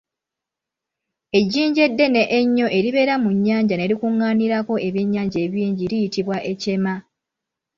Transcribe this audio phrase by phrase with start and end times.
[1.37, 6.95] Ejjinja eddene ennyo eribeera mu nnyanja ne likuŋaanirako ebyennyanja ebingi liyitibwa ekyema.